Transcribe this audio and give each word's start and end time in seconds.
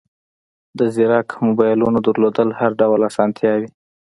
د 0.79 0.79
زیرک 0.95 1.29
موبایلونو 1.45 1.99
درلودل 2.07 2.49
هر 2.59 2.71
ډول 2.81 2.99
اسانتیاوې 3.09 3.67